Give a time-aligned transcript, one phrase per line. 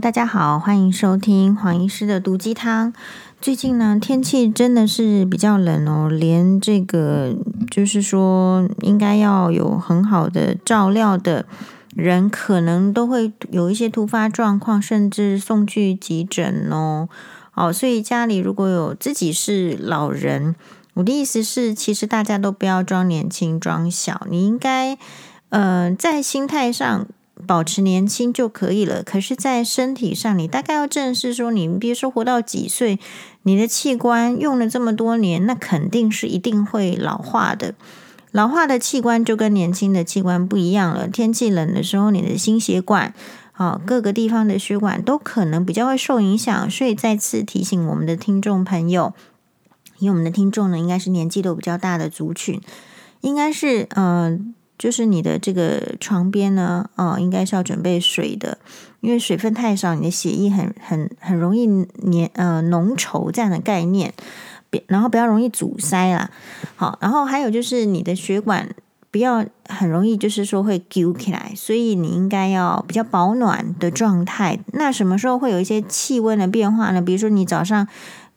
[0.00, 2.94] 大家好，欢迎收听黄医师的毒鸡汤。
[3.40, 7.34] 最近呢，天气真的是比较冷哦，连这个
[7.70, 11.44] 就是说应该要有很好的照料的
[11.94, 17.08] 人，可能都会有一些突发状况，甚至送去急诊哦。
[17.54, 20.56] 哦，所以家里如果有自己是老人，
[20.94, 24.96] 我的意思是，其实大家都不要装年轻装小，你应该
[25.50, 27.06] 呃在心态上。
[27.46, 32.98] 保持年轻就可以了，可是，在身体上，你大概要正视说，你比如说活到几岁，
[33.42, 37.74] 你的器官用了这么多年，那肯定是一定会老化的。
[38.30, 41.06] 老化的器官就跟年轻的器官不一样了。
[41.06, 43.12] 天气冷的时候，你的心血管，
[43.52, 46.70] 啊，各个地方的血管都可能比较会受影响。
[46.70, 49.12] 所以，再次提醒我们的听众朋友，
[49.98, 52.60] 因为我们的听众呢，应该是年纪都比较大的族群，
[53.20, 54.54] 应该是嗯。
[54.82, 58.58] 就是你的这个床边呢，哦，应该是要准备水的，
[59.00, 64.12] 因为水分太少，你的血液很很很容易黏呃浓稠这样的概念，
[64.70, 66.28] 别然后不要容易阻塞啦。
[66.74, 68.74] 好，然后还有就是你的血管
[69.12, 74.58] 不要很容易就是说会揪起来，所以你应该要比较保暖的状态。
[74.72, 77.00] 那什么时候会有一些气温的变化呢？
[77.00, 77.86] 比如说你早上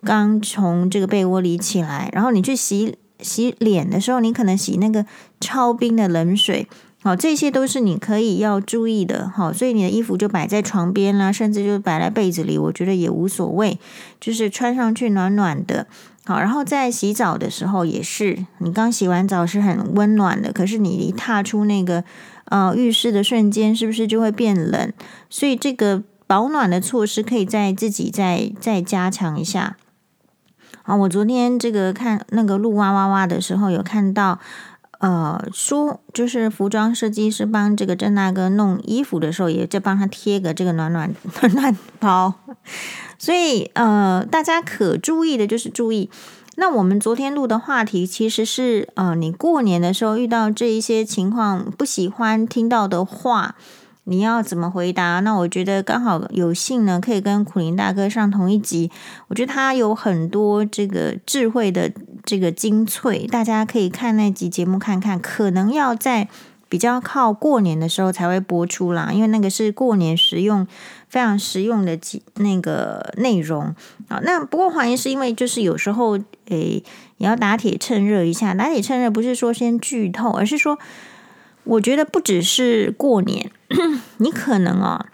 [0.04, 3.00] 刚从这个被窝里起来，然后你去洗。
[3.20, 5.06] 洗脸的时候，你可能洗那个
[5.40, 6.68] 超冰的冷水，
[7.02, 13.80] 好，这些都是你可以要注意的，好，所以你的衣服就摆在床边啦，甚至就摆在被子里，我觉得也无所谓，
[14.20, 15.88] 就是穿上去暖暖的，
[16.26, 22.04] 好，然后在洗澡的时候也是，你刚洗完澡是很温暖的，可是你一踏出那个
[22.46, 24.92] 呃浴室的瞬间，是不是就会变冷？
[25.30, 29.78] 所以这个保暖的措施可以再自己再再加强一下。
[30.86, 34.40] 啊，我昨天这个看那个录哇哇哇的时候，有看到，
[35.00, 42.36] 呃，说就是服装设计师帮这个郑大哥弄衣服的时候，也在帮他贴个这个暖暖 暖暖包。
[43.18, 46.10] 所以，呃，大家可注意的就是注意。
[46.58, 53.56] 那我们昨天录的话题其实是，呃，你过年的时候遇到这一些情况，不喜欢听到的话。
[54.08, 55.20] 你要怎么回答？
[55.22, 58.92] 那我觉得刚好有幸呢，可以跟苦苓大哥上同一集。
[59.28, 61.92] 我觉得他有很多这个智慧的
[62.24, 65.20] 这个精粹，大家可以看那集节目看看。
[65.20, 66.28] 可能要在
[66.70, 70.68] 比较靠过年的时候才会播出啦，因为那个是过年实用
[71.10, 73.74] 非常实用的几那个内容
[74.08, 74.22] 啊。
[74.24, 76.84] 那不过怀疑是因为就是有时候诶
[77.18, 80.78] 也要打铁趁热一下，打铁趁热不是说先剧透，而是说。
[81.68, 83.50] 我觉得不只是过年，
[84.18, 85.06] 你可能哦，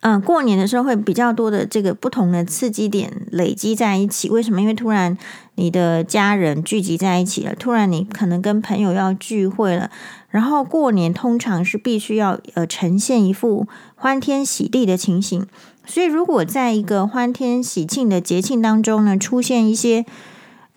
[0.00, 4.28] 嗯、过年的时候会比较多的这个不同的刺激点累积在一起。
[4.30, 4.60] 为什么？
[4.60, 5.16] 因为突然
[5.56, 9.90] 你的家人聚集在一起了，突然你可能跟朋友要聚会了。
[10.30, 15.46] 然后过年通常是必须要呃呈现一副欢天喜地的情形，
[15.86, 20.04] 所以如果在一个欢天喜庆的节庆当中呢，出现一些。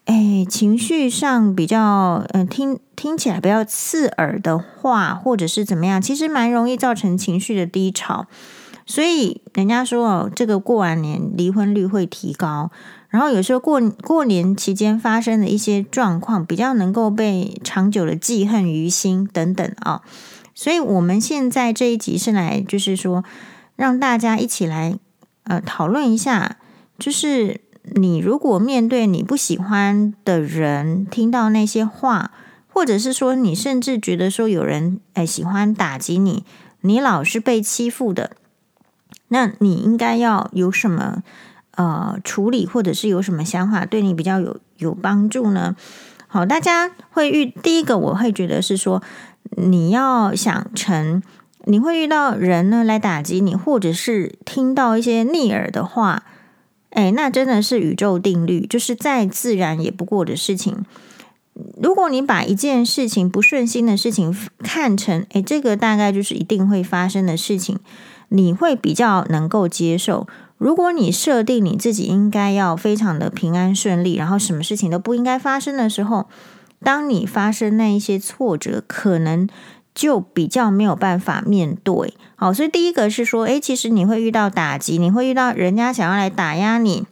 [0.06, 8.26] 哎，情绪上比较，嗯、听听起来比较刺耳的话，或者是怎么样，其实蛮容易造成情绪的低潮。
[8.86, 12.72] 所以人家说哦，这个过完年离婚率会提高。
[13.10, 20.02] 然后有时候过过年期间发生的一些状况，比较能够被长久的记恨于心等等啊、
[20.56, 23.24] 所以我们现在这一集是来，就是说
[23.76, 24.98] 让大家一起来
[25.44, 26.58] 呃讨论一下，
[26.98, 27.62] 就是。
[27.84, 32.32] 你如果面对你不喜欢的人，听到那些话，
[32.68, 36.46] 或者是说你甚至觉得说有人哎喜欢打击你，
[36.82, 38.32] 你老是被欺负的，
[39.30, 41.24] 那你应该要有什么
[41.72, 45.76] 呃处理，或者是有什么想法对你比较有有帮助呢？
[46.28, 49.02] 好，大家会遇第一个，我会觉得是说
[49.58, 51.22] 你要想成
[51.66, 56.24] 你会遇到人呢来打击你，或者是听到一些逆耳的话。
[56.92, 60.86] 哎，那真的是宇宙定律，就是再自然也不过的事情。
[61.82, 67.80] 如果你把一件事情不顺心的事情看成，哎，这个大概就是一定会发生的事情，
[68.30, 70.28] 你会比较能够接受。
[70.58, 76.28] 如果你设定你自己应该要非常的平安顺利，然后什么事情都不应该发生的时候，
[76.84, 79.48] 当你发生那一些挫折，可能。
[80.02, 87.06] 就比较没有办法面对，好，所以第一个是说，诶，其实你会遇到打击，你会遇到人家想要来打压你，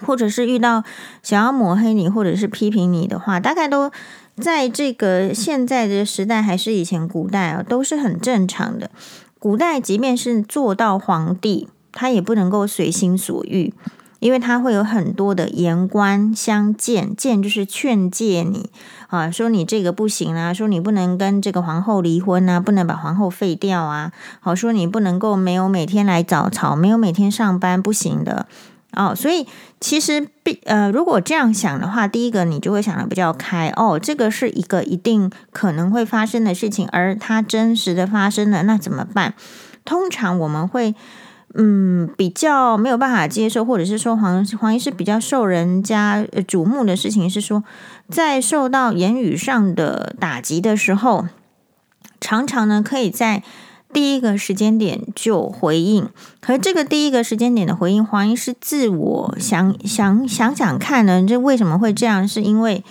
[0.00, 0.82] 或者是遇到
[1.22, 3.90] 想要抹黑你，或者是批评你的话，大概都
[4.36, 8.90] 在这个现在的时代，还是以前古代啊，都是很正常的。
[9.38, 13.74] 古代即便是做到皇帝，他也不能够随心所欲。
[14.20, 18.68] 因为他会有很多的言官相谏，谏就是劝诫你
[19.06, 28.46] 啊，说你这个不行啊，说你不能跟这个皇后离婚啊，不能把皇后废掉啊，好说你不能够没有每天来早朝，没有每天上班不行的
[28.92, 29.14] 哦。
[29.14, 29.46] 所以
[29.80, 39.34] 其实必呃，如果这样想的话，第一个你就会想的比较开哦，这个是一个一定可能会发生的事情，而它真实的发生了，那怎么办？
[39.84, 40.96] 通常我们会。
[41.60, 47.64] 嗯，比较没有办法接受，或者是说黄黄医师比较受人家瞩目的事情是说，
[48.08, 51.26] 在受到言语上的打击的时候，
[52.20, 53.42] 常常呢可以在
[53.92, 56.08] 第一个时间点就回应。
[56.40, 62.28] 可是这个第一个时间点的回应，黄医师自我想想想想看呢，这为什么会这样？
[62.28, 62.84] 是因为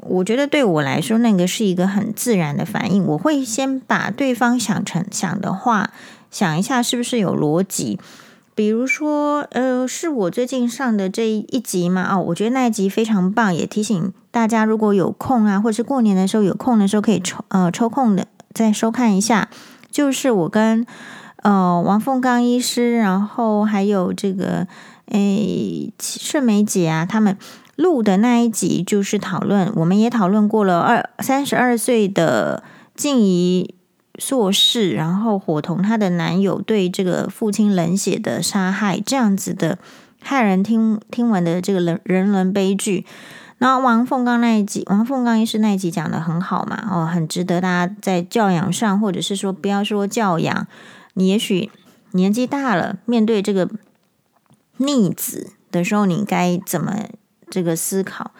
[0.00, 3.04] 我觉得对我来说，那个是一个很自然的反应。
[3.06, 5.90] 我会先把对方想成想的话。
[6.30, 7.98] 想一下是不是有逻辑？
[8.54, 12.12] 比如说，呃，是我最近上的这一集嘛？
[12.12, 19.48] 哦，我觉得那一集非常棒，也提醒大家，如果有空啊，或者是过年的时候有空的时候，可以抽呃抽空的再收看一下。
[19.92, 20.84] 就是我跟
[21.42, 24.66] 呃王凤刚医师，然后还有这个
[25.06, 27.38] 诶顺梅姐啊，他们
[27.76, 32.64] 录的那一集，就是讨论，我们也讨论过了二三十二岁的
[32.96, 33.76] 静怡。
[34.18, 39.78] 硕士，然后伙同她的男友对这个父亲冷血的杀害，这样子的
[40.22, 43.06] 骇人听听闻的这个人人伦悲剧。
[43.58, 50.66] 然后王凤刚那一集，王凤刚医师那一集讲得很好嘛，哦，很值得大家在教养上，或者是说不要说教养，
[51.14, 51.70] 你也许
[52.12, 53.68] 年纪大了，面对这个
[54.76, 57.06] 逆子的时候，你该怎么
[57.50, 58.32] 这个思考？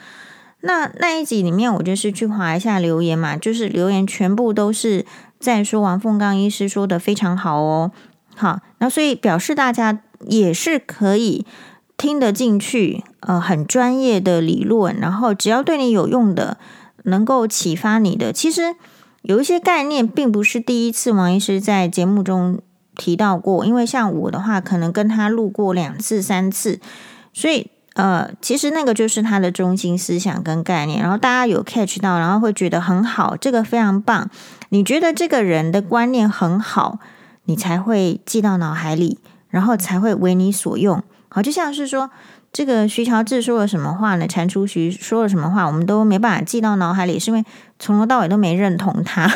[0.60, 5.04] 那那一集里面，我就是去划一下留言嘛，就是留言全部都是。
[5.38, 7.92] 再说王凤刚医师说的非常好哦，
[8.34, 11.46] 好，那所以表示大家也是可以
[11.96, 16.58] 听得进去，呃，很专业的理论，然后只要对你有用的，
[17.04, 18.74] 能够启发你的，其实
[19.22, 22.60] 有一些概念并不是第一次王医师在节目中
[22.96, 26.80] 提到过，因为像我的话，可能跟他录过两次、三次，
[27.32, 27.70] 所以。
[27.98, 34.30] 呃，其实那个就是他的中心思想跟概念，然后大家有 catch 到，然后会觉得很好，这个非常棒。
[34.68, 37.00] 你觉得这个人的观念很好，
[37.46, 39.18] 你才会记到脑海里，
[39.48, 41.02] 然后才会为你所用。
[41.28, 42.08] 好，就像是说
[42.52, 44.28] 这个徐乔治说了什么话呢？
[44.28, 47.44] 蟾蜍徐说了什么话，我们都没办法记到脑海里，是因为
[47.80, 49.28] 从头到尾都没认同他。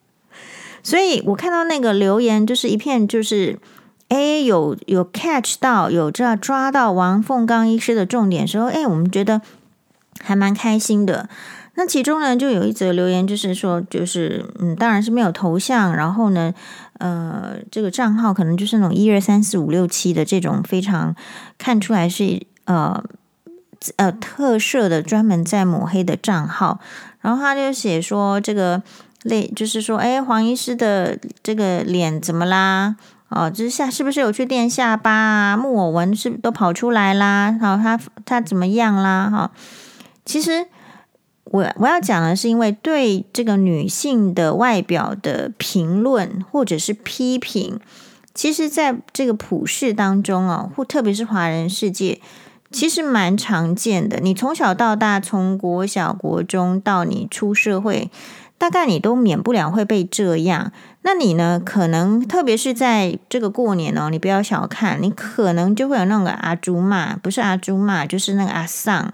[0.84, 3.58] 所以我看到那个留言，就是一片就是。
[4.10, 9.40] 哎，有有 catch 到，有这抓到王凤刚医师的重点时候，哎，我们觉得
[10.20, 11.28] 还蛮开心的。
[11.76, 16.52] 那其中呢，就有一则留言，就是说，就是嗯，当然是没有头像，然后呢，
[16.98, 21.14] 呃，这个账号可能就是那种一二三四五六七的这种非常
[21.56, 23.02] 看出来是呃
[23.96, 26.80] 呃特设的专门在抹黑的账号。
[27.20, 28.82] 然后他就写说，这个
[29.22, 32.96] 类就是说，哎，黄医师的这个脸怎么啦？
[33.30, 35.56] 哦，就是下是不是有去垫下巴啊？
[35.56, 37.56] 木偶纹是都跑出来啦？
[37.60, 39.30] 好，他他怎么样啦？
[39.30, 39.50] 哈，
[40.24, 40.66] 其实
[41.44, 47.78] 我我要讲的是，因为对这个女性的外表的评论或者是批评，
[48.34, 52.20] 其实在这个普世当中啊，或特别是华人世界，
[52.72, 54.18] 其实蛮常见的。
[54.20, 58.10] 你从小到大，从国小、国中到你出社会。
[58.58, 60.70] 大概你都免不了会被这样，
[61.02, 61.60] 那你呢？
[61.64, 69.12] 可能特别是在这个过年哦，你不要小看，你可能就会有那个阿朱骂，不是阿朱骂，就是那个阿桑，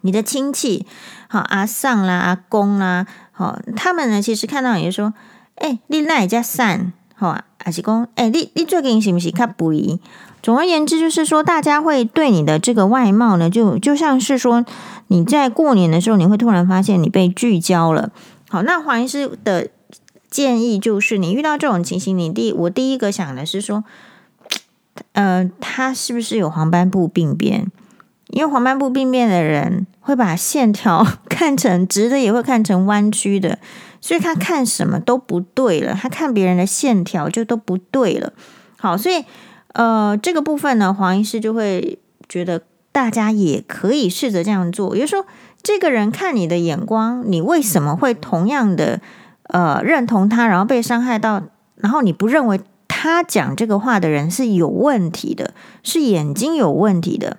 [0.00, 0.84] 你的亲戚，
[1.28, 5.14] 好阿桑啦、阿公啦，好，他们呢，其实看到你就说，
[5.54, 10.00] 哎、欸，你那一家散，好啊，还是公，哎、你你最近是不是较肥？
[10.42, 14.64] 总而言之，就是说，大家会对你的这个外貌呢，就就像是说，
[15.06, 18.10] 你在过年的时候，你会突然发现你被聚焦了。
[18.48, 19.68] 好，那黄医师的
[20.30, 23.84] 建议就是，你遇到这种情形，你第我第一个想的是说，
[25.12, 27.70] 呃，他是不是有黄斑部病变？
[28.28, 33.58] 因为黄斑部病变的人会把线条 看成直的，也会看成弯曲的，
[34.00, 38.32] 所以他看什么都不对了，他看别人的线条就都不对了。
[38.76, 39.24] 好，所以
[39.74, 45.26] 呃，这个部分呢，黄医师就会觉得大家也可以试着这样做，也就是说。
[45.62, 49.00] 这个人看你的眼光，你为什么会同样的
[49.48, 51.42] 呃认同他，然后被伤害到，
[51.76, 57.38] 然后你不认为他讲这个话的人是有问题的，是眼睛有问题的？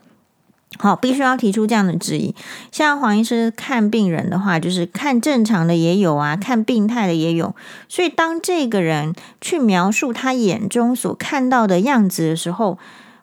[0.80, 2.36] 好，必须要提出这样的质疑。
[2.72, 7.56] 像黄医师看病人的话，就是看正常的也有啊，看病态的也有。
[7.90, 12.78] 所以当这个人去描述他眼中所看到的样子的时候，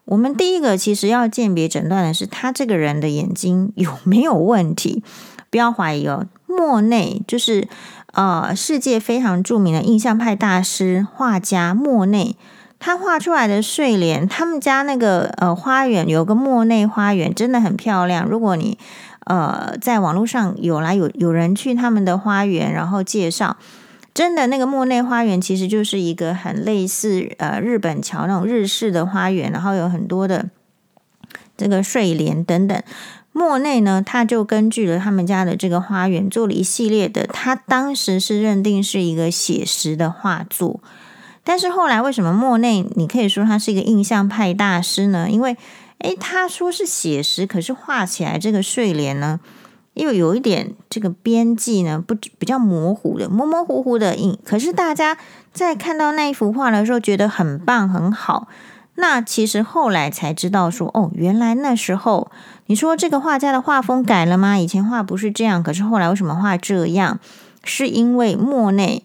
[0.07, 5.05] 我们第一个其实要鉴别诊断的是他这个人的眼睛有没有问题，
[5.49, 6.27] 不要怀疑哦。
[6.47, 7.69] 莫内就是
[8.15, 12.37] 呃世界非常著名的印象派大师画家莫内，
[12.79, 18.27] 他画出来的睡莲，他们家那个呃花园有个莫内花园，真的很漂亮。
[18.27, 18.79] 如果你
[19.27, 23.57] 呃在网络上有来有有人去他们的花园，然后介绍。
[24.13, 30.51] 真的，那个莫内花园其实就是一个很类似呃日本桥那种日式的花园，然后有很多的
[31.57, 32.81] 这个睡莲等等。
[33.37, 40.81] 莫内呢，他就根据了他们家的这个花园做了一系列的，他当时是认定是一个写实的画作。
[41.43, 45.29] 但是后来为什么莫内你可以说他是一个印象派大师呢？
[45.29, 45.57] 因为
[45.99, 49.41] 诶，他说是写实，可是画起来这个睡莲呢？
[49.95, 54.39] 又有一点这个边际呢，不比较模糊的，模模糊糊的印。
[54.45, 55.19] 可是大家
[55.53, 58.47] 在看到那一幅画的时候，觉得很棒很好。
[58.97, 62.31] 那其实后来才知道说，哦，原来那时候
[62.67, 64.59] 你说这个画家的画风改了吗？
[64.59, 67.19] 以前画不是这样，可是后来为什么画这样？
[67.65, 69.05] 是因为莫内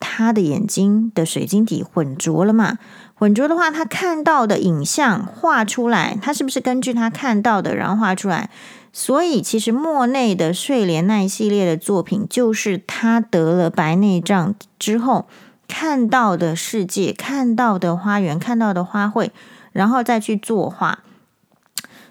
[0.00, 2.78] 他的眼睛的水晶体混浊了嘛？
[3.14, 8.50] 混浊的话，他看到的影像画出来，他是不是根据他看到的然后画出来？
[8.92, 15.26] 所以，其实莫内的睡莲那一系列的作品，就是他得了白内障之后
[15.74, 19.30] 看到的世界、看到的花园、看到的花卉，
[19.72, 20.98] 然后再去作画。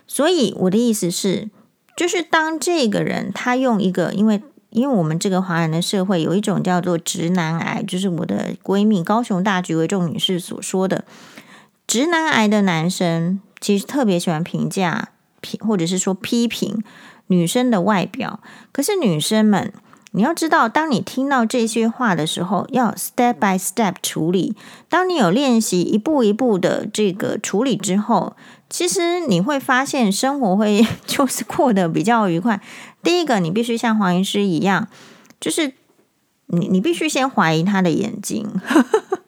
[0.08, 1.52] 所以，我的意思是，
[1.96, 4.42] 就是当这个人他用一个，因为
[4.72, 11.06] 因为我们这个华人的社会有一种叫做直男癌，就是我的闺蜜高雄大橘为重女士所说的
[11.86, 15.10] 直男癌的男生，其实特别喜欢评价。
[15.44, 16.84] 评或者是说批评
[17.26, 18.42] 女生的外表，
[18.72, 19.74] 可是女生们，
[20.14, 24.56] 你要知道，当你听到这些话的时候，要 step by step 处理。
[24.90, 28.36] 当你有练习一步一步的这个处理之后，
[28.70, 32.62] 其实你会发现生活会 就是过得比较愉快。
[33.02, 34.90] 第一个，你必须像黄医师一样，
[35.40, 35.74] 就是
[36.48, 38.46] 你你必须先怀疑他的眼睛，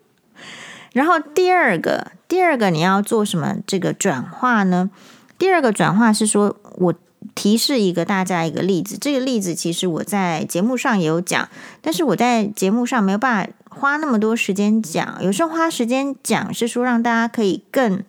[0.91, 4.89] 然后第二个，第二个你要做什么这个转化呢？
[5.37, 6.93] 第二个转化是说，我
[7.35, 8.97] 提示一个大家一个例子。
[8.99, 11.49] 这个例子其实我在节目上也有讲，
[11.81, 15.17] 但是我在节目上没有办法花那么多时间讲。
[15.23, 18.03] 有时候花时间讲是说让大家可以更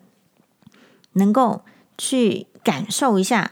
[1.13, 1.61] 能够
[1.97, 3.51] 去感受一下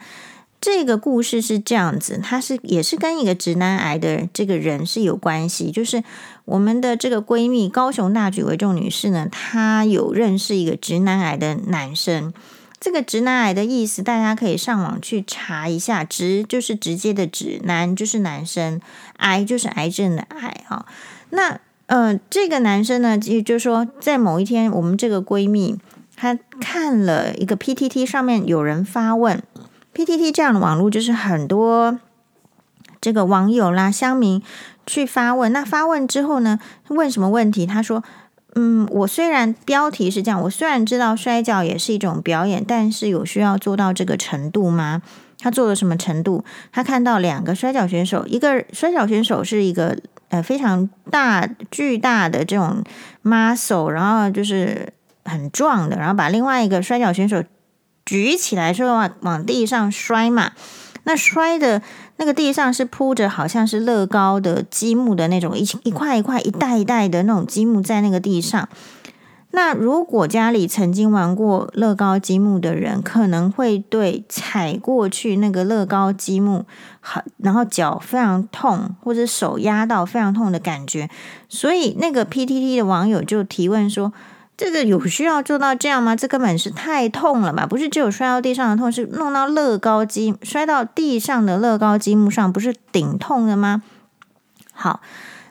[0.60, 2.20] 这个故事是这样子。
[2.24, 5.72] 它是也是跟一个直男癌的这个人是有关系。
[5.72, 6.04] 就是
[6.46, 12.34] 我们的这个闺蜜高雄大举为重女士呢，她有认识一个直男癌的男生。
[12.84, 16.04] 这个直男癌的意思，大家可以上网去查一下。
[16.04, 18.82] 直就是直接的直，男就是男生，
[19.20, 20.66] 癌就是癌症的癌。
[20.68, 20.86] 哈，
[21.30, 25.80] 那呃，这个男生呢，就就是说，在某一天，我们这个闺蜜
[26.18, 29.42] 她看了一个 PTT 上面有人发问
[29.96, 31.98] ，PTT 这样的网络就是很多
[33.00, 34.44] 这个网友啦、乡民
[34.86, 35.54] 去发问。
[35.54, 36.60] 那发问之后呢，
[36.90, 37.66] 问什么问题？
[37.66, 38.04] 他说。
[38.56, 45.02] 嗯，我虽然标题是这样，我虽然知道摔跤也是一种表演，但是有需要做到这个程度吗？
[45.40, 46.46] 他做了什么程度？
[46.72, 49.98] 他看到两个摔跤选手，一个摔跤选手是一个
[50.30, 52.84] 呃非常大巨大的这种
[53.24, 54.94] muscle，然后就是
[55.26, 57.44] 很壮的，然后把另外一个摔跤选手
[58.06, 60.52] 举起来说往往地上摔嘛，
[61.06, 61.82] 那摔的。
[62.18, 68.70] 那个地上是铺着好像是乐高的积木的那种一一块一块一袋一袋的那种积木在那个地上。
[69.52, 76.66] 那如果家里曾经玩过乐高积木的人，可能会对踩过去那个乐高积木，
[77.02, 81.10] 好，然后脚非常痛，或者手压到非常痛的感觉。
[81.50, 84.14] 所以那个 PTT 的网友就提问说。
[84.56, 86.16] 这个有需要做到这样吗？
[86.16, 87.66] 这根本是太痛了吧！
[87.66, 93.82] 不是只有摔到地上的痛，是弄到乐高积摔到地上的乐高积木上，不是顶痛的吗？
[94.72, 95.02] 好，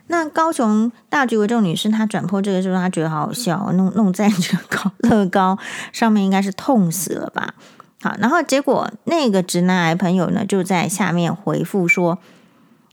[0.07, 5.59] 那高雄大橘为重女士她转播这个时候，她觉得好好笑，弄弄在这个高乐高
[5.93, 7.55] 上面，应该是痛死了吧？
[8.03, 12.19] 好，然后结果那个直男癌朋友呢，就在下面回复说：“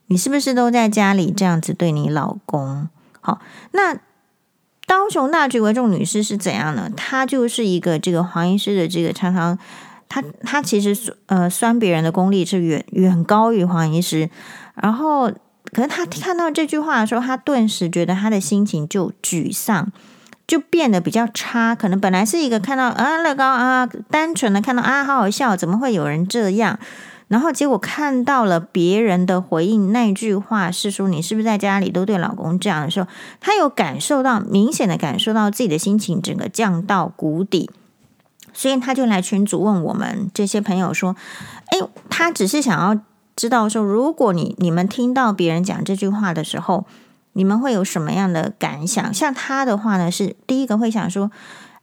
[0.08, 2.89] 你是不是都在家里这样子对你老公？”
[3.22, 3.39] 好，
[3.74, 4.00] 那。
[4.89, 6.89] 高雄大橘为重女士是怎样呢？
[6.98, 9.55] 她就是一个这个黄医师的这个常常，
[10.10, 14.31] 她她其实呃酸别人的功力是远远高于黄医师。
[14.74, 15.31] 然后，
[15.72, 19.91] 可是她看到这句话的时候，她顿时觉得她的心情就沮丧，
[20.48, 21.75] 就变得比较差。
[21.75, 26.79] 可能本来是一个看到啊乐高啊，单纯的看到啊好好笑，怎么会有人这样？
[27.29, 33.07] 然后结果看到了别人的回应，那句话是说，你是不是在家里都对老公这样的时候，
[33.39, 37.69] 他有感受到明显的感受到自己的心情整个降到谷底，
[38.51, 41.15] 所以他就来群组问我们这些朋友说
[41.71, 43.00] ：“诶，他只是想要
[43.36, 46.86] 知道说，如果你你们听到别人讲这句话的时候，
[47.33, 49.13] 你们会有什么样的感想？
[49.13, 51.29] 像他的话呢，是第一个会想说：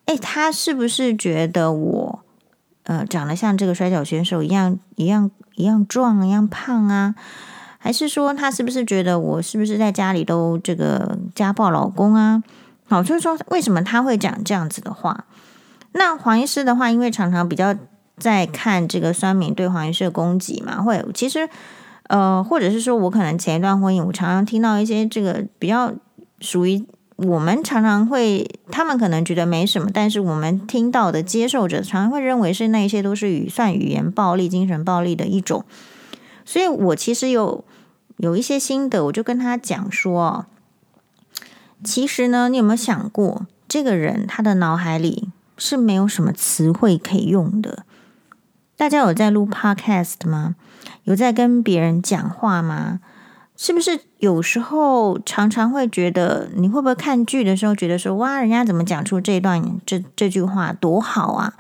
[0.07, 2.25] 诶，他是不是觉得我
[2.87, 7.15] 呃长得像这个摔角选手一样一样一样壮一样胖啊？
[7.79, 12.43] 还是说他是不是觉得我是不是在家里都这个家暴老公啊？
[12.89, 15.27] 好，就是说为什么他会讲这样子的话？”
[15.93, 17.75] 那黄医师的话，因为常常比较
[18.19, 21.49] 在看这个酸民对黄医师的攻击嘛，会其实
[22.09, 25.93] 呃，或者是说我可能前一段婚姻，我常常听到一些这个比较
[26.41, 26.85] 属于
[27.17, 35.65] 我们常常会，他们可能觉得没什么，但是我们听到的接受者常常会认为是那些都是语算语言暴力、精神暴力的一种，
[36.45, 37.65] 所以我其实有
[38.19, 40.47] 有一些心得，我就跟他讲说，
[41.83, 45.31] 其实呢，你有没有想过，这个人他的脑海里？
[45.59, 47.87] 是没有什么词汇可以用的。
[48.77, 50.55] 大家有在录 podcast 吗？
[51.05, 53.01] 有在跟别人讲话吗？
[53.57, 61.55] 是不是有时候常常会觉得，你会不会看剧的时候觉得说，哇，人家怎么讲出这段这这句话多好啊？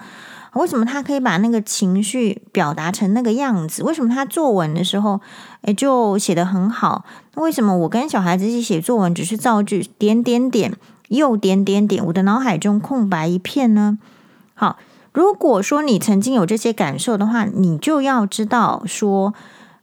[0.53, 3.83] 为什么他可以把那个情绪表达成那个样子？
[3.83, 5.21] 为什么他作文的时候，
[5.63, 7.05] 诶，就写得很好？
[7.35, 10.73] 为什么我跟小孩子一起写作文，只是造句点点点？
[11.09, 13.99] 又点点点，我的脑海中空白一片呢。
[14.55, 14.77] 好，
[15.13, 19.35] 如果说你曾经有这些感受的话，你就要知道说，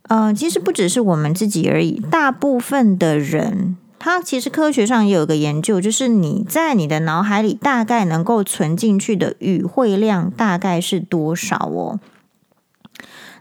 [0.10, 12.00] 呃，其实不只是我们自己而已，大部分的人，他其实科学上也有个研究，就是你在你的脑海里大概能够存进去的语汇量大概是多少哦。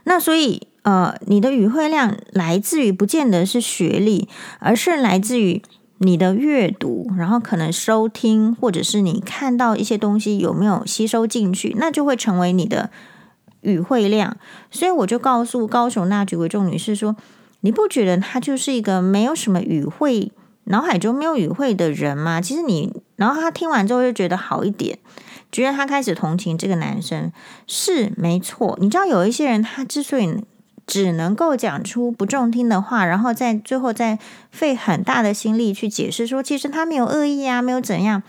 [0.05, 4.27] 那所以，呃，你的语汇量来自于不见得是学历，
[4.59, 5.61] 而是来自于。
[5.99, 12.89] 你的阅读，然后可能收听，或者是你看到一些东西有没有吸收进去，那就会成为你的
[13.63, 14.37] 语汇量。
[14.69, 17.15] 所以我就告诉高雄那几位众女士说
[17.61, 20.31] ：“你不觉得他就是一个没有什么语汇，
[20.65, 24.99] 脑海中没有语汇的人吗？”其实你，然后他听完之后就觉得好一点，
[25.51, 27.31] 觉得他开始同情这个男生
[27.67, 28.77] 是没错。
[28.79, 30.43] 你知道有一些人，他之所以。
[30.85, 34.19] 只能够讲出不中听的话，然后在最后再
[34.51, 38.21] 费很大的心力去解释说，其实他没有恶意啊，没有怎样。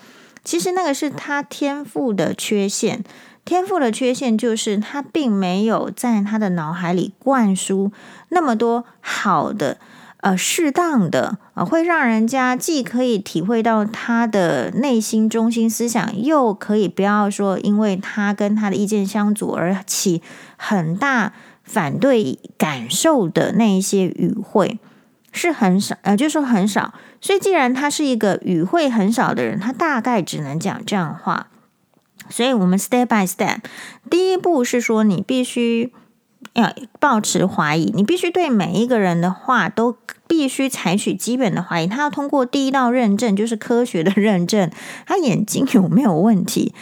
[0.44, 3.02] 其实那个是他天赋的缺陷，
[3.44, 7.92] 天赋的缺陷就是他并没有在他的脑海里灌输
[8.30, 9.78] 那么多好的、
[10.18, 20.22] 呃适当的啊、呃，会让人家既可以体会到他的内心中心思想，又可以不要说因为他跟他的意见相左而起
[20.56, 21.32] 很大。
[21.66, 24.78] 反对感受的那一些语汇
[25.32, 26.92] 是很少，呃，就说很少。
[27.22, 31.46] 所以，既然他是一个语汇很少的人，他大概只能讲这样话。
[32.28, 33.58] 所以我们 step by step，
[34.10, 35.92] 第一步是说，你必须
[36.54, 41.86] 要抱持怀疑，你必须对每一个人的话都必须采取基本的怀疑。
[41.86, 44.70] 他要通过第一道认证，就是科学的认证，
[45.06, 46.74] 他眼睛有没有问题？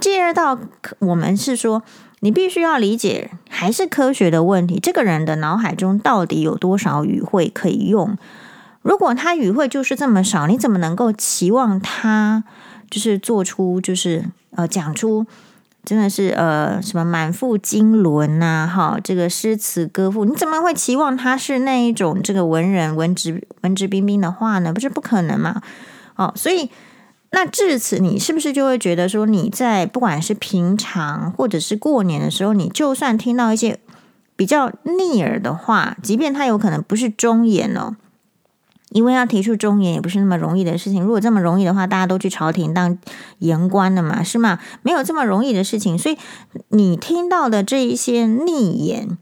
[0.00, 0.58] 第二道，
[0.98, 1.82] 我们是说。
[2.20, 4.80] 你必须要理解，还是科学的问题。
[4.80, 8.18] 这个人的脑海中到底有多少语汇可以用？
[8.82, 12.42] 如果他语汇就是这么少，你怎么能够期望他
[12.90, 15.26] 就是做出就是呃讲出
[15.84, 18.66] 真的是呃什么满腹经纶呐？
[18.66, 24.72] 哈，这个诗词歌赋，你怎么会期望他是那一种这个文人文质文质彬彬的话呢？
[24.72, 25.62] 不是不可能嘛？
[26.16, 26.70] 哦，所以。
[27.30, 33.78] 那至此，你是不是就会觉得说，你在不管是平常或者是过年的时候，你就算听到一些
[34.34, 37.96] 比较逆耳的话，即便他有可能不是忠言哦，
[38.90, 41.02] 因为要提出忠言也不是那么容易的事情。
[41.02, 42.98] 如果这么容易的话，大家都去朝廷当
[43.38, 44.58] 言官了嘛，是吗？
[44.82, 45.98] 没有这么容易的事情。
[45.98, 46.16] 所以
[46.68, 49.18] 你听到的这一些逆言，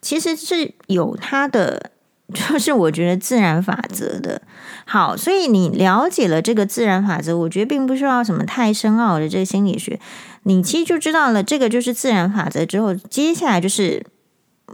[0.00, 1.90] 其实是有它的。
[2.32, 4.40] 就是我觉得自然法则的
[4.86, 10.00] 好，所以你了解了这个自然法则，我觉得并不需要什么太深奥的这个心理学，
[10.44, 14.06] 你其实就知道了这个就是自然法则之后，接下来就是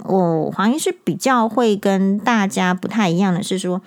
[0.04, 3.82] 我黄医师比较会跟大家不太一样的是说，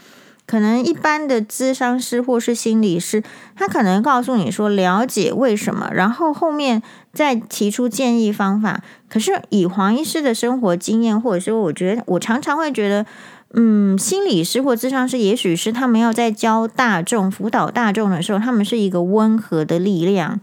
[0.51, 3.23] 可能一般的咨商师或是心理师，
[3.55, 6.83] 他可能告诉你说了解为什么，然后后面
[7.13, 8.81] 再提出建议方法。
[9.07, 13.05] 可是以黄医师的生活经验，或者说我觉得我常常会觉得。
[13.53, 20.39] 嗯，心理师或咨商师，也许是他们要在教大众、辅导大众的时候，他们是一个温和的力量。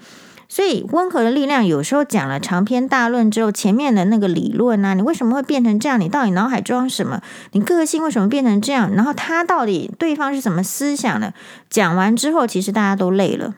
[0.49, 6.01] 所以，温和的力量有时候讲了长篇大论之后，前面的那个理论啊，你为什么会变成这样？
[6.01, 7.21] 你到底脑海装什么？
[7.53, 8.91] 你个性为什么变成这样？
[8.95, 11.35] 然后他到底对方是什么思想的？
[11.69, 13.57] 讲完之后，其实大家都累了。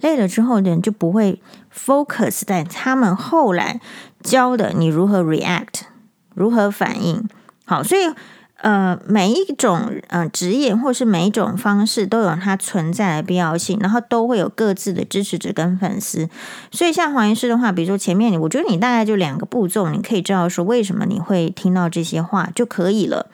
[0.00, 1.40] 累了之后人就不会
[1.74, 3.80] focus 在他们后来
[4.22, 5.82] 教的你如何 react，
[6.34, 7.26] 如何反应。
[7.64, 8.12] 好，所以。
[8.62, 16.28] 呃，每一种呃职业或是每一种方式都有它存在的必要性，然后都会有各自的支持者跟粉丝。
[16.70, 23.26] 所以像黄医师的话，比如说前面你，我觉得你大概就两个步骤，你可以知道说为什么你会听到这些话就可以了。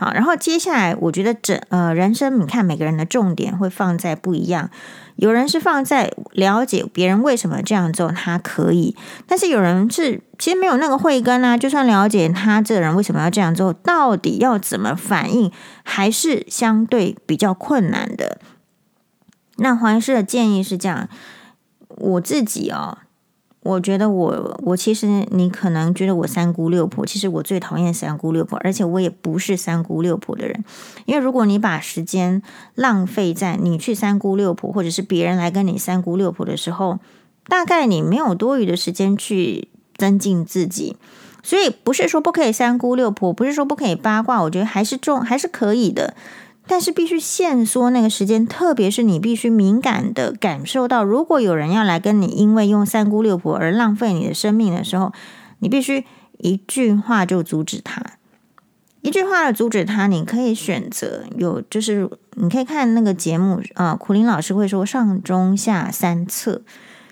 [0.00, 4.70] 好，然后接下来我觉得整呃人生，你看每个人的重点会放在不一样。
[5.16, 15.52] 有人是放在了解别人为什么这样做，他可以；但是有人是其实没有那个慧根啊，就算了解他这个人为什么要这样做，到底要怎么反应，
[15.84, 18.40] 还是相对比较困难的。
[19.56, 21.06] 那黄医师的建议是这样，
[21.88, 22.96] 我自己哦。
[23.62, 30.64] 我觉得我我其实你可能觉得我三姑六婆，其实我最讨厌三姑六婆，而且我也不是三姑六婆的人。
[31.04, 32.40] 因为如果你把时间
[32.74, 36.98] 浪费在你去三姑六婆，或者是别人来跟你三姑六婆的时候，
[37.48, 40.96] 大概你没有多余的时间去增进自己。
[41.42, 46.14] 所以不是说不可以三姑六婆，不是说不可以八卦，我觉得还是重还是可以的。
[46.70, 55.12] 但是必须限缩那个时间，特别是你必须敏感的感受到，如果有人要来跟你因为用三姑六婆而浪费你的生命的时候，
[55.58, 56.04] 你必须
[56.38, 58.00] 一句话就阻止他。
[59.02, 66.62] 一句话的阻止他，你可以选择有，就是你可以看那个节目啊，苦苓老师会说上中下三策，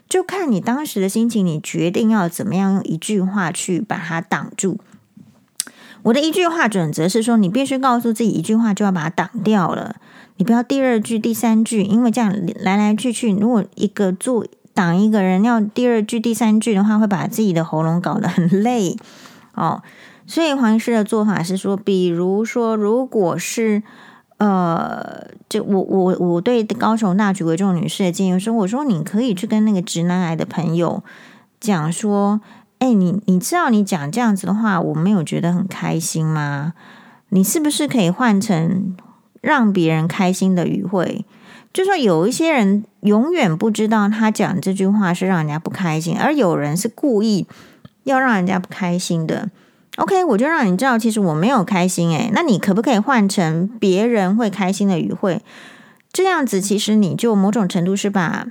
[0.08, 4.78] 就看你当时的心情，你决定要怎么样用一句话去把它挡住。
[6.02, 9.96] 我的一句话准则是说，你必须告诉自己一句话就要把它挡掉了，
[10.36, 18.96] 你不要第二句、第三句，因为这样来来去去，如果一个做挡一个人要第二句、第三句的话，会把自己的喉咙搞得很累
[19.54, 19.82] 哦。
[20.26, 23.82] 所以黄医师的做法是说，比如说，如果是
[24.36, 31.02] 呃，就我我我对高雄大举为重女士的建议说，我说你可以去跟那个直男癌的朋友
[31.60, 32.40] 讲说。
[32.78, 36.74] 哎，你你知道你讲这样子的话，我没有觉得很开心吗？
[37.30, 38.96] 你是不是可以换成
[39.40, 41.24] 让别人开心的语汇？
[41.72, 47.46] 就说有一些人永远不知道他讲这句话是让人家不开心，而有人是故意
[48.04, 49.50] 要让人家不开心的。
[49.96, 52.16] OK，我就让你知道，其实我没有开心。
[52.16, 55.42] 哎，那你可不可以换成别人会开心的语汇？
[56.12, 58.46] 这样子其实你就某种程度是把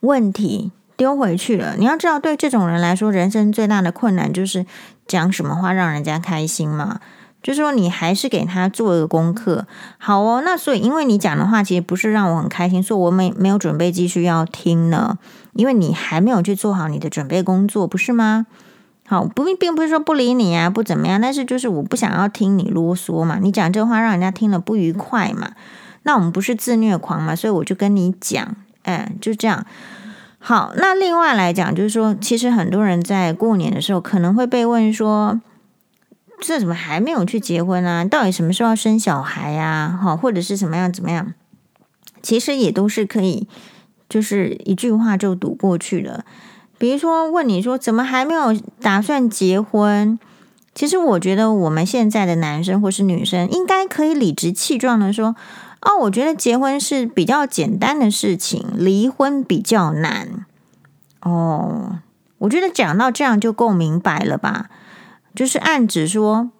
[0.00, 0.72] 问题。
[1.00, 1.76] 丢回去了。
[1.78, 4.66] 你要知道，对这种人来说，人生最大的困难就是
[5.06, 7.00] 讲什么话让人家开心嘛。
[7.42, 9.66] 就是说，你还是给他做一个功课。
[9.96, 15.16] 好哦，那所以因为你讲的话其实不是让我很开心，所以我没没有准备继续要听呢。
[15.54, 18.44] 因为你还没有去做好你的准备工作，不是吗？
[19.08, 23.38] 好，不并不是说不理你啊，不怎么样，但是就是我不想要听你啰嗦嘛。
[23.40, 25.52] 你讲这话让人家听了不愉快嘛。
[26.02, 29.64] 那我们不是自虐狂嘛，所以我就跟你讲，哎，就这样。
[30.42, 35.38] 好，那另外来讲，就是说，其实很多人在过年的时候可能会被问说，
[36.40, 38.06] 这怎么还没有去结婚啊？
[38.06, 40.00] 到底什么时候要生小孩呀？
[40.02, 41.34] 哈，或者是什么样怎么样？
[42.22, 43.46] 其实也都是可以，
[44.08, 46.24] 就是一句话就堵过去了。
[46.78, 50.18] 比如说问你说，怎么还没有打算结婚？
[50.74, 55.36] 其实我觉得我们现在的男生或是女生应该可以理直气壮的说。
[55.82, 60.46] 哦，我觉得结婚是比较简单的事情，离婚比较难。
[61.22, 62.00] 哦，
[62.38, 64.68] 我觉得讲到这样就够明白了吧？
[65.34, 66.50] 就是暗指说，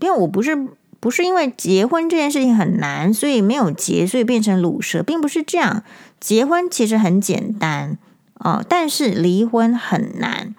[0.00, 5.82] 因为我不是不是因为结婚这件事情很难，所以没有结，所以变成鲁蛇，并不是这样。
[6.18, 7.98] 结婚其实很简单
[8.34, 10.54] 哦，但是离婚很难，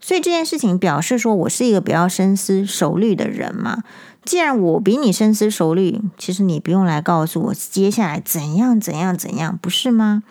[0.00, 3.84] 所以这件事情表示说我是一个比较深思熟虑的人嘛。
[4.24, 10.22] 既然我比你深思熟虑，其实你不用来告诉我接下来怎样怎样怎样，不是吗？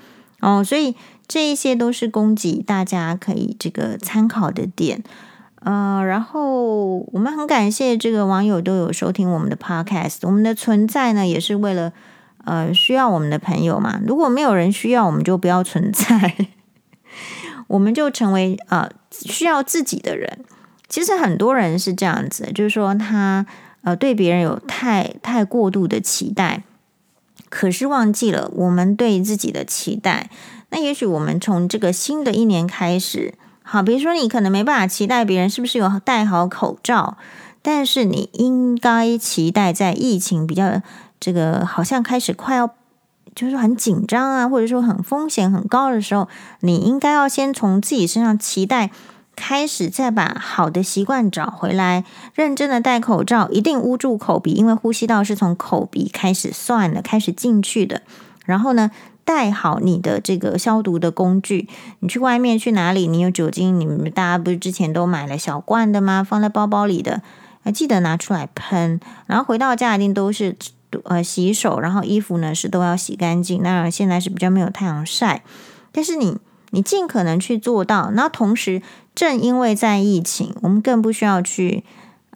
[0.41, 0.95] 哦，所以
[1.28, 5.04] 这一些都是供给大家可以这个参考的点。
[5.62, 11.91] 呃，然后我们很感谢这个网友都有收听我们的 podcast，我们的存在呢也是为了
[12.45, 13.99] 呃需要我们的朋友嘛。
[14.06, 16.36] 如果没有人需要，我们就不要存在，
[17.67, 20.45] 我们就成为呃需要自己的人。
[20.88, 23.45] 其实很多人是这样子，就是说他。
[23.82, 26.63] 呃，对别人有太太过度的期待，
[27.50, 30.30] 可是忘记了我们对自己的期待。
[30.70, 37.18] 那也许我们从这个新的一年开始，好，比如说你可能没办法期待别人是不是有戴好口罩，
[37.62, 40.82] 但是你应该期待在疫情比较
[41.20, 42.70] 这个好像开始快要
[43.34, 46.28] 就是很紧张啊，或者说很风险很高的时候，
[46.60, 48.92] 你应该要先从自己身上期待。
[49.39, 52.04] 开始再把好的习惯找回来，
[52.36, 58.02] 认真的戴口罩，一定捂住口鼻，因为呼吸道是从口鼻开始算的，开始进去的。
[58.45, 58.91] 然后呢，
[59.23, 61.69] 带好你的这个消毒的工具。
[61.99, 63.08] 你去外面去哪里？
[63.08, 63.80] 你有酒精？
[63.80, 66.23] 你们大家不是之前都买了小罐的吗？
[66.23, 67.21] 放在包包里的，
[67.63, 68.99] 还记得拿出来喷。
[69.25, 70.58] 然后回到家一定都是
[71.04, 73.63] 呃洗手，然后衣服呢是都要洗干净。
[73.63, 75.43] 当然现在是比较没有太阳晒，
[75.91, 76.39] 但是你
[76.71, 78.10] 你尽可能去做到。
[78.12, 78.82] 然后同时，
[79.19, 81.84] 正因为在疫情，我们更不需要去、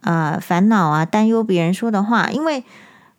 [0.02, 2.64] 呃、烦恼啊担忧别人说的话，因为。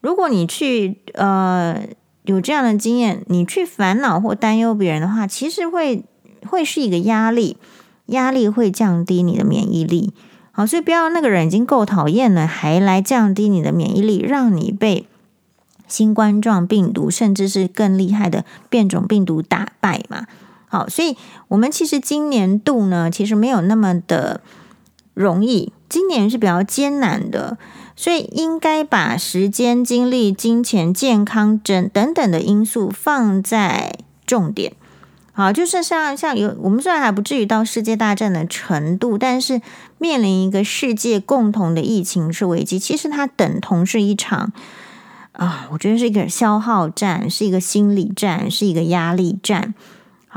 [0.01, 1.81] 如果你去呃
[2.25, 6.03] 有这样的经验，你去烦恼或担忧别人的话，其实会
[6.47, 7.57] 会是一个压力，
[8.05, 10.13] 压力会降低你的免疫力。
[10.51, 15.07] 好，所以不要那个人已经够讨厌了，还来降低你的免疫力，让你被
[15.87, 20.27] 新冠状病毒甚至是更厉害的变种病毒打败嘛。
[20.75, 21.15] 好，所以
[21.47, 24.41] 我们其实今年度呢，其实没有那么的
[25.13, 27.57] 容易，今年是比较艰难的。
[27.95, 34.73] 所以应该把时间、精力、金钱、健康等等等的因素放在重点。
[35.31, 39.61] 好，就是像像有我们虽然还不至于到世界大战的程度，但是
[39.97, 44.51] 面临一个世界共同的疫情是危机，其实它等同是一场
[45.31, 49.73] 啊，我觉得是一个消耗战，是一个心理战，是一个压力战。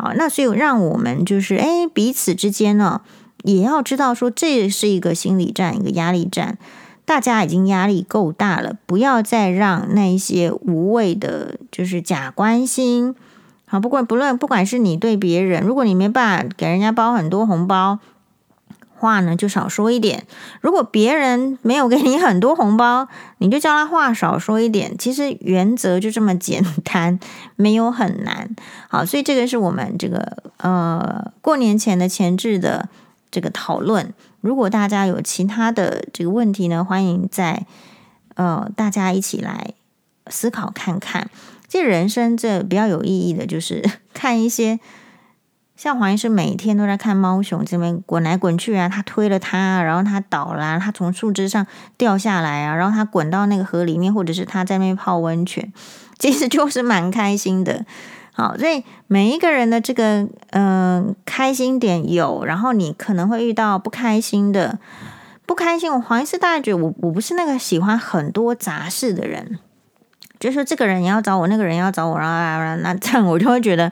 [0.01, 3.01] 好，那所以让我们就是哎彼此之间呢，
[3.43, 6.57] 也要知道说这是一个心理战，一个压力战。
[7.05, 13.15] 大家已经压力够大了，不要再让那一些无谓的，就是假关心。
[13.67, 17.99] 好，不管不论，不管是你对别人，如果你没办法给人家包很多红包，
[18.99, 20.21] 话呢就少说一点；
[20.61, 23.09] 如果别人没有给你很多红包，
[23.39, 24.99] 你就叫他话少说一点。
[24.99, 27.19] 其实原则就这么简单，
[27.57, 28.55] 没有很难。
[28.89, 32.89] 好，所以这个是我们这个呃过年前的前置的
[33.31, 34.13] 这个讨论。
[34.41, 37.67] 如果大家有其他的这个问题呢，欢迎在
[38.35, 39.75] 呃大家一起来
[40.27, 41.31] 思考看看。
[41.69, 43.85] 这人生这比较有意义的，就是
[44.15, 44.81] 看一些
[45.79, 51.65] 像黄医师每天都在看猫熊这边滚来滚去啊，他推了他，然后他倒了啊，他从树枝上
[51.97, 55.73] 掉下来啊，然后他滚到那个河里面，或者是他在那边泡温泉，
[56.19, 57.87] 其实就是蛮开心的。
[58.35, 64.81] 好，所以每一个人的这个嗯、呃、开心点有，然后你可能会遇到不开心的，
[65.47, 65.93] 不开心。
[65.93, 69.61] 我黄医师大概觉得我我不是那个喜欢很多杂事的人，
[70.41, 73.91] 就是说这个人也要找我，那个人要找我，然后那这样我就会觉得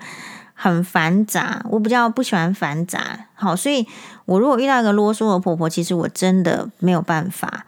[0.57, 1.64] 很繁杂。
[1.71, 3.27] 我比较不喜欢繁杂。
[3.35, 3.87] 好，所以
[4.25, 7.64] 我如果遇到一个啰嗦的婆婆，其实我真的没有办法。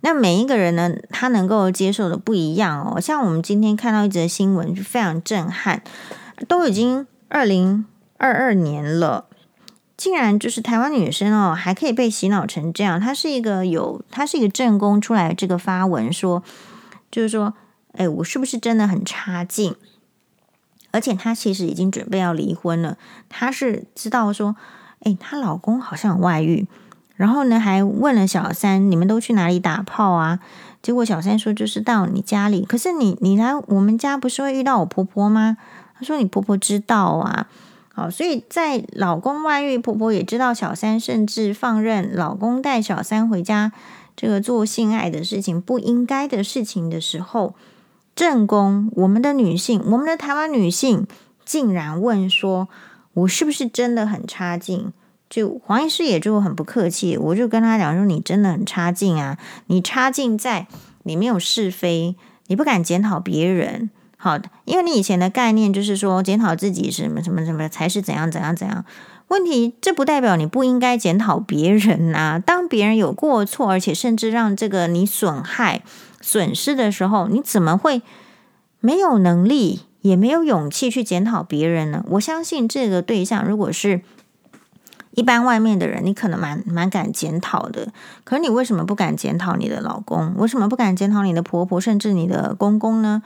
[0.00, 3.00] 那每一个人呢，他能够接受的不一样哦。
[3.00, 5.82] 像我们今天看到一则新闻，就非常震撼。
[6.46, 7.84] 都已经二零
[8.16, 9.24] 二二年了，
[9.96, 13.00] 竟然就是台湾女生哦，还可以被洗脑成这样。
[13.00, 16.44] 她是一个有，她是一个正宫出来这个发文说，
[17.10, 17.54] 就是说，
[17.94, 19.74] 哎，我是不是真的很差劲？
[20.90, 22.96] 而且她其实已经准备要离婚了。
[23.28, 24.56] 她是知道说，
[25.00, 26.66] 哎，她老公好像有外遇。
[27.16, 30.38] 然后呢，还问了小三：“你们都去哪里打炮啊？”
[30.80, 35.56] 结果小三说：“就是到你家里。”可是你你来我们家不是会遇到我婆婆吗？
[35.98, 37.48] 她说：“你婆婆知道啊。”
[37.92, 43.72] 好，所以在老公外遇，婆婆也知道小三，甚至放任老公带小三回家，
[44.14, 47.56] 这个做性爱的事情不应该的事情的时候，
[48.18, 51.06] 正宫我们的女性，我们的台湾女性
[51.44, 52.68] 竟然问说
[53.14, 54.92] ：“我是不是真的很差劲？”
[55.30, 59.38] 就黄医师也就很不客气，我就跟他讲说：“你真的很差劲啊！
[59.68, 60.66] 你差劲在
[61.04, 62.16] 你没有是非，
[62.48, 63.88] 你不敢检讨别人。
[64.16, 68.84] 好，因为你以前的概念就是说检讨自己什么什么什么才是怎样怎样怎样。
[69.28, 72.40] 问题这不代表你不应该检讨别人啊。
[72.40, 75.82] 当别人有过错，而且甚至让这个你损害
[76.28, 78.02] 损失的时候，你怎么会
[78.80, 82.04] 没有能力也没有勇气去检讨别人呢？
[82.10, 84.02] 我相信这个对象如果是。
[85.12, 87.88] 一般外面的人，你可能蛮蛮敢检讨的，
[88.22, 90.32] 可是你为什么不敢检讨你的老公？
[90.36, 93.22] 为什么不敢检讨你的婆婆，甚至你的公公呢？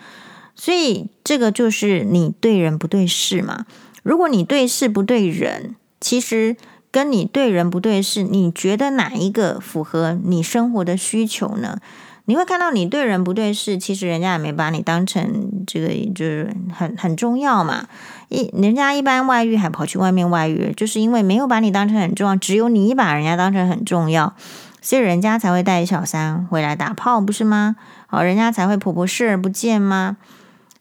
[0.54, 3.66] 所以这个就是你对人不对事嘛。
[4.02, 6.56] 如果你对事不对人，其实
[6.90, 11.76] 跟你对人不对事，你觉得哪一个符合你生活的需求呢？
[12.26, 17.88] 你会看到你对人不对事，其实人家也没把你当成这个，就是很很重要嘛。
[18.28, 24.34] 一人家一般外遇还跑去外面外遇，就是因为没有把你当成很重要，只有你把人家当成很重要，
[24.80, 27.74] 所以人家才会带小三回来打炮，不是吗？
[28.06, 30.16] 好，人家才会婆婆视而不见吗？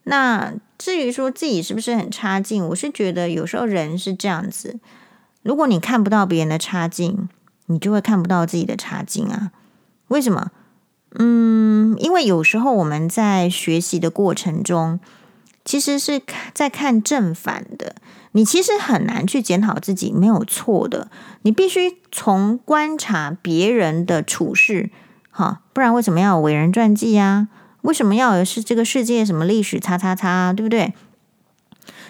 [0.03, 4.79] 那至于说自己是不是很差劲，我是觉得有时候人是这样子，
[5.41, 7.27] 如果你看不到别人的差劲，
[7.65, 9.51] 你就会看不到自己的差劲啊。
[10.07, 10.51] 为什么？
[11.15, 14.99] 嗯，因为有时候我们在学习的过程中，
[15.65, 16.21] 其实是
[16.53, 17.95] 在看正反的。
[18.33, 21.09] 你其实很难去检讨自己，没有错的。
[21.41, 24.89] 你必须从观察别人的处事，
[25.29, 27.49] 哈，不然为什么要有伟人传记呀？
[27.81, 30.93] 为什么要有是这个世界什么历史叉叉叉，对不对？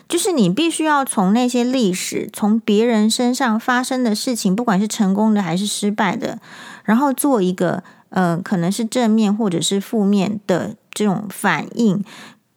[0.07, 6.37] 就是你必须要从那些历史，从别人身上发生的事情，不管是成功的还是失败的，
[6.83, 12.05] 然后做一个呃，可能是正面或者是负面的这种反应。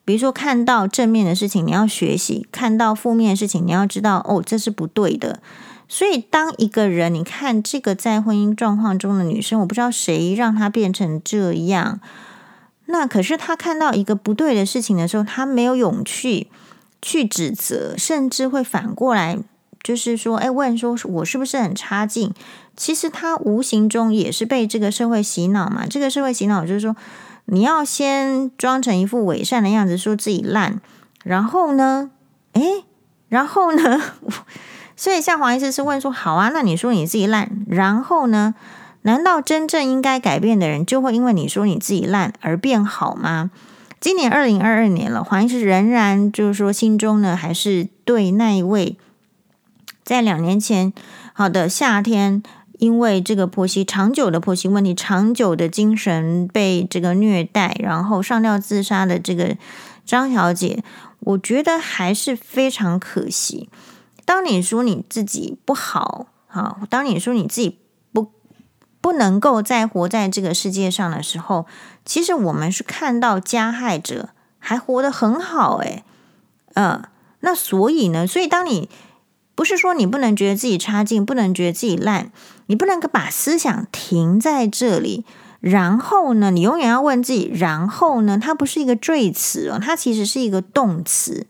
[0.05, 5.41] 比如说，看到正面的事情，你要学习；看到负面的事情，你要知道哦，这是不对的。
[5.89, 12.01] 所以，当一个人，你看这个在婚姻状况中的女生，我不知道谁让她变成这样。
[12.87, 16.49] 那可是她看到一个不对的事情的时候，她没有勇气
[17.01, 19.39] 去指责，甚至会反过来，
[19.83, 22.31] 就是说，哎，问说我是不是很差劲？
[22.77, 25.87] 其实他无形中也是被这个社会洗脑嘛。
[25.89, 26.95] 这个社会洗脑就是说。
[27.47, 30.81] 你要先装成一副伪善的样子，说自己烂，
[31.25, 32.11] 然后呢？
[32.55, 32.85] 诶，
[33.29, 34.01] 然后呢？
[34.97, 38.55] 所以像黄医师是问说：好啊，那你说你自己烂，然后呢？
[39.03, 43.51] 难道真正应该改变的人就会因为你说你自己烂而变好吗？
[44.01, 48.97] 今年二零二二年了，黄医师仍然就是说心中呢，还是对那一位
[50.03, 50.95] 在两年前
[51.35, 52.43] 好的夏天。
[52.79, 59.57] 因为这个婆媳长久的婆媳问题，长久的精神被这个虐待，然后上吊自杀的这个
[60.05, 60.83] 张小姐，
[61.21, 63.69] 我觉得还是非常可惜。
[64.25, 67.79] 当你说你自己不好，啊，当你说你自己
[68.13, 68.33] 不
[69.01, 71.67] 不能够再活在这个世界上的时候，
[72.05, 76.03] 其实我们是看到加害者还活得很好，诶，
[76.75, 77.03] 嗯，
[77.41, 78.89] 那所以呢，所以当你。
[79.57, 82.33] 不是说你不能觉得自己差劲，不能觉得自己烂，
[82.67, 85.25] 你不能够把思想停在这里。
[85.61, 91.47] 然后呢，你永远要问自己，然后呢，它不是一个缀词哦，它其实是一个动词。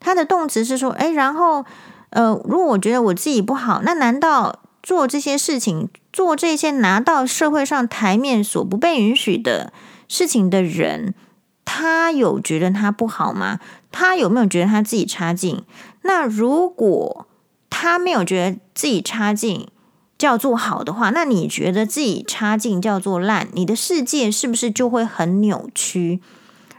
[0.00, 1.64] 它的动词是说，诶，然后，
[2.10, 9.72] 呃，如果我觉得我自己不好，那难道做这些事情，做这些拿到社会上台面所不被允许的
[10.08, 11.14] 事情的人，
[11.64, 13.60] 他有觉得他不好吗？
[13.92, 15.62] 他有没有觉得他自己差劲？
[16.02, 17.28] 那如果
[17.70, 19.68] 他没有觉得自己差劲
[20.24, 23.48] 叫做好的话，那你觉得自己差劲叫做烂？
[23.52, 26.18] 你的世界是不是就会很扭曲？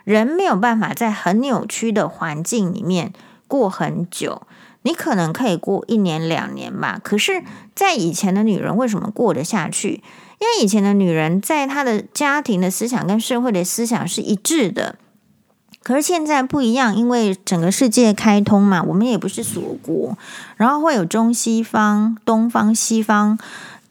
[0.03, 3.13] 人没有办法在很扭曲的环境里面
[3.47, 4.41] 过很久。
[4.81, 7.43] 你可能可以过一年两年吧，可是，
[7.75, 10.01] 在以前的女人为什么过得下去？
[10.39, 14.95] 因为以前的女人在她的家庭的思想跟社会的思想是一致的。
[15.85, 20.17] 可是现在不一样，因为整个世界开通嘛，我们也不是锁国，
[20.57, 23.37] 然后会有中西方、东方、西方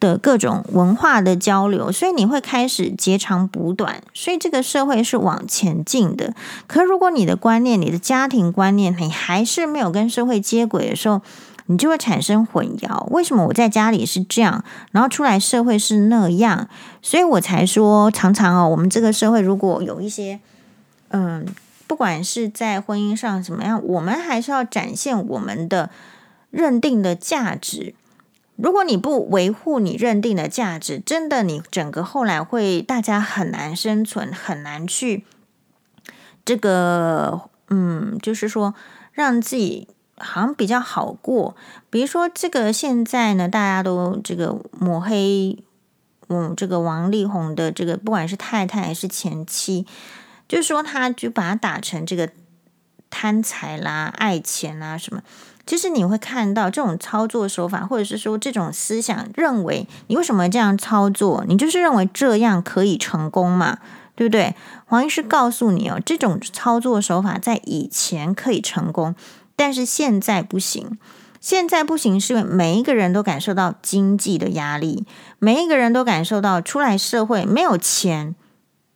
[0.00, 6.34] 的各种文化的交流，所以你会开始截长补短，所以这个社会是往前进的。
[6.66, 11.22] 可是如果你的观念、你的家庭观念，你还是没有跟社会接轨的时候，
[11.66, 13.06] 你就会产生混淆。
[13.10, 16.68] 为什么我在家里是这样，然后出来社会是那样？
[17.00, 20.40] 所以我才说，常常哦，我们这个社会如果有一些，
[21.10, 21.46] 嗯。
[21.86, 25.90] 不管是在婚姻上怎么样，我们还是要展现我们的
[26.50, 27.94] 认定的价值。
[28.56, 35.24] 如果你不维护你认定的价值，真的，你整个后来会大家很难生存，很难去
[36.44, 38.74] 这个，嗯，就是说
[39.12, 41.56] 让自己好像比较好过。
[41.90, 45.58] 比如说，这个现在呢，大家都这个抹黑，
[46.28, 49.84] 嗯，这个王力宏的这个，不管是太太还是前妻。
[50.48, 52.30] 就是说，他就把它打成这个
[53.10, 55.22] 贪财啦、爱钱啦什么。
[55.66, 61.44] 其实你会看到这种操作手法，或者是说这种思想，认为你为什么这样操作？
[61.48, 63.78] 你就是认为这样可以成功嘛？
[64.14, 64.54] 对不对？
[64.84, 69.14] 黄医师告诉你哦，这种操作手法在以前可以成功，
[69.56, 70.98] 但是现在不行。
[71.40, 75.06] 现在不行，是因为每一个人都感受到经济的压力，
[75.38, 78.34] 每一个人都感受到出来社会没有钱。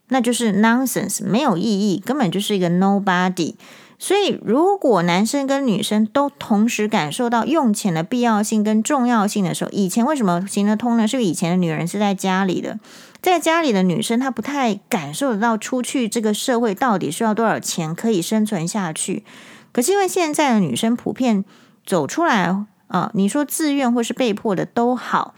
[0.08, 3.54] 那就是 nonsense，没有意义，根本就是一个 nobody。
[4.00, 11.08] 所以，如果男生跟女生都同时感受到用钱的必要性跟重要性的时候，以前为什么行得通呢？
[11.08, 12.78] 是因为以前的女人是在家里的，
[13.20, 19.24] 在家里的女生她不太感受得到出去这个社会到底需要多少钱可以生存下去。
[19.72, 21.44] 可是因为现在的女生普遍
[21.84, 22.54] 走出来
[22.86, 25.34] 啊，你说自愿或是被迫的都好，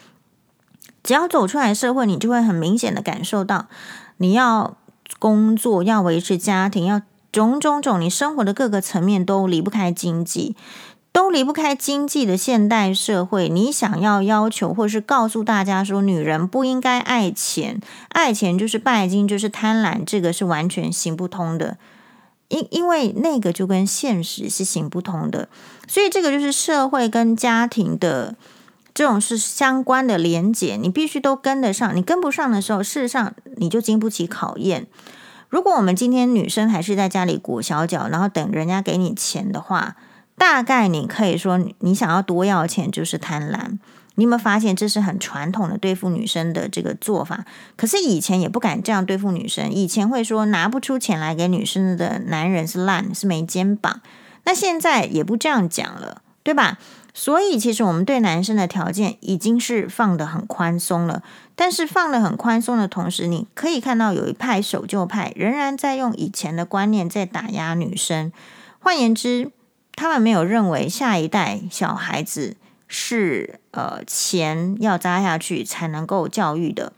[1.03, 3.67] 只要走出来社会，你就会很明显的感受到。
[4.19, 4.77] 你要
[5.19, 10.55] 工作，要维持家庭，要种种种，你生活的各个层面都离不开经济，
[11.13, 13.49] 都离不开经济的现代社会。
[13.49, 17.81] 你想要要求，或是告诉大家说，女人不应该爱钱，
[18.11, 21.79] 爱钱就是拜金，就是贪婪，这个是完全行不通的。
[22.49, 25.49] 因因为那个就跟现实是行不通的，
[25.87, 28.35] 所以这个就是社会跟家庭的
[28.93, 31.97] 这种是相关的连结，你必须都跟得上。
[31.97, 34.87] 你跟不上的时候，事实上你就经不起考验。
[35.49, 39.97] 如果我们今天女生还是在家里裹小脚，然后等人家给你钱的话，
[40.37, 43.79] 大概你可以说你想要多要钱就是贪婪。
[44.17, 47.47] 你有没有发现这是很传统的对付女生的这个做法？
[47.77, 54.03] 可是以前也不敢这样对付女生，以前会说拿不出钱来给女生的男人是烂，是没肩膀。
[54.45, 56.79] 那现在也不这样讲了，对吧？
[57.13, 61.23] 所以其实我们对男生的条件已经是放得很宽松了。
[61.55, 68.33] 但是放得很宽松的同时，你可以看到有一派守旧派仍然在用以前的观念在打压女生。
[68.79, 69.51] 换言之，
[69.95, 72.57] 他们没有认为下一代小孩子
[72.89, 76.95] 是呃钱要砸下去才能够教育的，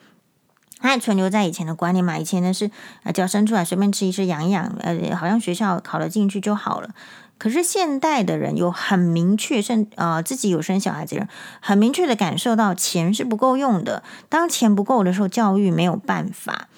[0.78, 2.16] 还存留在以前的观念嘛？
[2.16, 2.70] 以前的是
[3.02, 6.90] 呃，脚生出来随便吃一吃养一养，呃，好像学校考了进去就好了。
[7.43, 11.28] 可是现代的人有很明确，甚呃自己有生小孩子的人
[11.59, 14.05] 很明确的感受到钱是不够用的。
[14.28, 16.68] 当钱不够的时候，教育没有办法。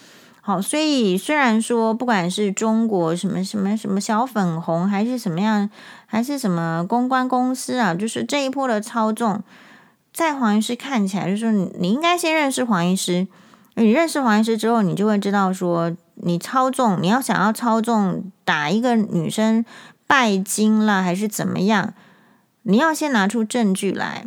[0.41, 5.69] 好，所以虽然说不管是中国什么什么什么小粉红，还是什么样，
[6.07, 9.43] 还是什么公关公司啊，就是这一波的操纵，
[10.15, 13.29] 在黄医师看起来，就是你应该先认识黄医师。
[13.75, 19.62] 你认识黄医师之后，你就会知道说，你操纵，你要想要操纵打一个女生。
[20.07, 21.95] 拜金了还是怎么样？
[22.63, 24.27] 你要先拿出证据来，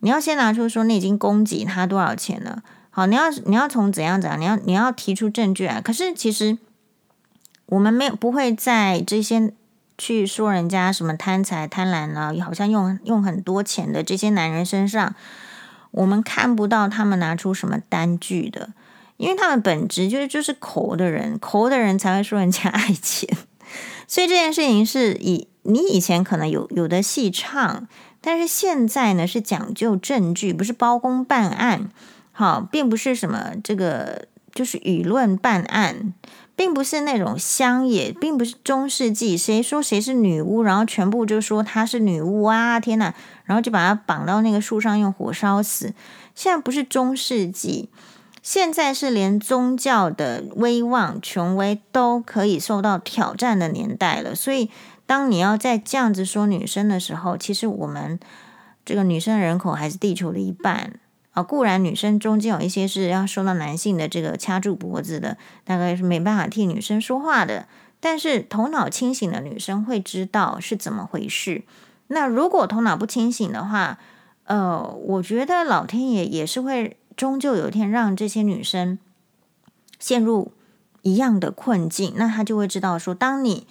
[0.00, 2.62] 你要先拿出说你已经供给他多少钱了。
[2.90, 5.80] 好，你要你要从怎样怎样，你要你要提出证据来。
[5.80, 6.58] 可是其实
[7.66, 9.52] 我们没有不会在这些
[9.96, 15.14] 去说人家什么贪财贪婪啊，好像用用很多钱的这些男人身上，
[15.92, 18.70] 我们看不到他们拿出什么单据的，
[19.16, 23.28] 因为他们本质就是就是抠的人，抠的人才会说人家爱钱。
[24.08, 27.86] 所以这件事情是以你以前可能有有的戏唱，
[28.22, 31.90] 但是现在呢是讲究证据，不是包公办案，
[32.32, 36.14] 好，并不是什么这个就是舆论办案，
[36.56, 45.92] 并不是那种乡野，并不是中世纪，谁说谁是女巫，然后全部就说她是女巫啊，天哪，然后就把她绑到那个树上用火烧死。
[46.34, 47.90] 现在不是中世纪。
[48.50, 54.70] 现在是连宗教的威望、权威都可以受到挑战的年代了，所以
[55.04, 58.18] 当你要再这样子说女生的时候，其实我们
[58.86, 60.98] 这个女生人口还是地球的一半
[61.32, 61.42] 啊。
[61.42, 65.36] 固然女生中间有一些是要受到男性的这个掐住脖子的，
[65.66, 67.66] 大概是没办法替女生说话的。
[68.00, 71.64] 但是头脑清醒的女生会知道是怎么回事。
[72.06, 73.98] 那如果头脑不清醒的话，
[74.44, 76.96] 呃，我觉得老天爷也是会。
[77.18, 78.96] 终究有一天让这些女生
[79.98, 80.52] 陷入
[81.02, 83.66] 一样的困境，那她就会知道说，当你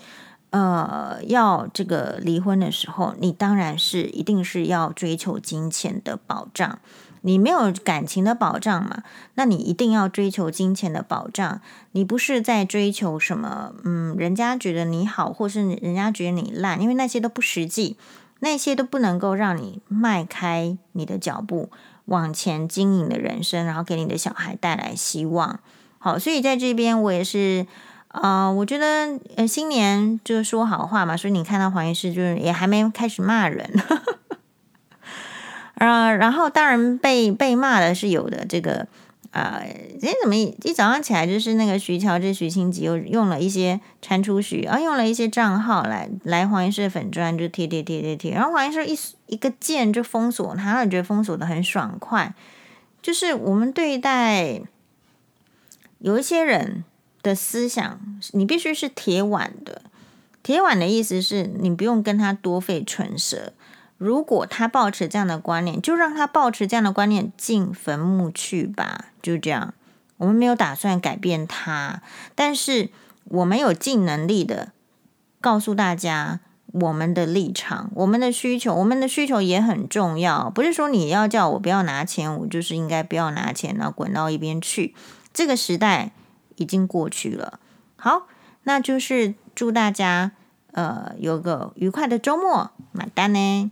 [0.50, 6.80] 呃要这个离婚的时候，你当然是一定是要追求金钱的保障，
[7.22, 9.04] 你没有感情的保障嘛，
[9.36, 11.62] 那你一定要追求金钱的保障。
[11.94, 17.96] 你不是在追求什么，嗯，人家觉得你好，或是人家觉得你烂，因为那些都不实际，
[18.40, 21.70] 那些都不能够让你迈开你的脚步。
[22.06, 25.60] 往前经营的人生，然后给你的小孩带来希望。
[26.00, 27.68] 好，所以在这边我也是，
[28.08, 31.18] 呃，我觉得呃，新年就是说好话嘛。
[31.18, 33.70] 所以你看到黄医师就是也还没开始骂人，
[35.76, 38.88] 呃，然后当然被被骂的是有的，这个。
[39.38, 39.62] 啊，
[39.92, 52.34] 今天怎么一一早上起来就是那个徐乔治、徐清吉又用了一些蟾蜍徐，啊用了一些账号来来黄医师粉专就贴贴贴贴贴，然后黄医师一一个键就封锁他，他觉得封锁的很爽快。
[53.00, 54.60] 就是我们对待
[56.00, 56.84] 有一些人
[57.22, 58.00] 的思想，
[58.32, 59.84] 你必须是铁腕的。
[60.42, 63.54] 铁腕的意思是你不用跟他多费唇舌。
[63.98, 69.06] 如果他抱持这样的观念，就让他抱持这样的观念进坟墓去吧。
[69.22, 69.74] 就这样，
[70.18, 72.02] 我们没有打算改变他，
[72.36, 72.90] 但是
[73.26, 74.72] 我们有尽能力的
[75.42, 76.40] 告诉大家
[76.74, 78.76] 我们的立场、我们的需求。
[78.76, 84.94] 我们的需求也很重要，不是说你要叫我不要拿钱，我就是应该不要拿钱，然后滚到一边去。
[85.34, 86.12] 这个时代
[86.58, 87.60] 已经过去了。
[87.96, 88.28] 好，
[88.64, 90.34] 那就是祝大家
[90.74, 93.72] 呃有个愉快的周末，买单呢。